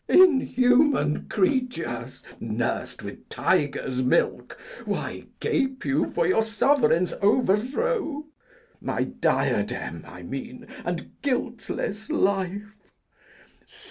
[0.09, 8.25] Inhuman creatures, nurs'd with tiger's milk, Why gape you for your sovereign's overthrow?
[8.81, 12.73] My diadem, I mean, and guiltless life.